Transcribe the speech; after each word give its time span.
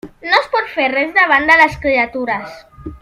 No 0.27 0.35
es 0.37 0.47
pot 0.53 0.71
fer 0.77 0.87
res 0.93 1.13
davant 1.17 1.47
de 1.51 1.59
les 1.63 1.77
criatures. 1.85 2.59